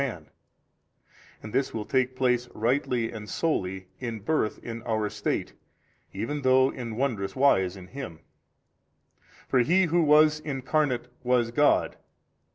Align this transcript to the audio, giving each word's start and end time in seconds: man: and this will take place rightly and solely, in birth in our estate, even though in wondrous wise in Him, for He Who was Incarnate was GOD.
man: 0.01 0.31
and 1.43 1.53
this 1.53 1.75
will 1.75 1.85
take 1.85 2.15
place 2.15 2.49
rightly 2.55 3.11
and 3.11 3.29
solely, 3.29 3.85
in 3.99 4.19
birth 4.19 4.57
in 4.63 4.81
our 4.81 5.05
estate, 5.05 5.53
even 6.11 6.41
though 6.41 6.71
in 6.71 6.95
wondrous 6.95 7.35
wise 7.35 7.77
in 7.77 7.85
Him, 7.85 8.19
for 9.47 9.59
He 9.59 9.83
Who 9.83 10.01
was 10.01 10.39
Incarnate 10.39 11.07
was 11.23 11.51
GOD. 11.51 11.97